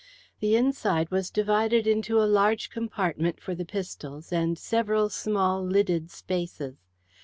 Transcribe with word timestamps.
The 0.39 0.55
inside 0.55 1.11
was 1.11 1.29
divided 1.29 1.85
into 1.85 2.19
a 2.19 2.25
large 2.25 2.71
compartment 2.71 3.39
for 3.39 3.53
the 3.53 3.65
pistols 3.65 4.33
and 4.33 4.57
several 4.57 5.09
small 5.09 5.63
lidded 5.63 6.09
spaces. 6.09 6.79